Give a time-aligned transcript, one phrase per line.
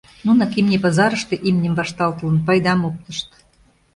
[0.25, 3.29] Нунак имне пазарыште, имньым вашталтылын, пайдам оптышт.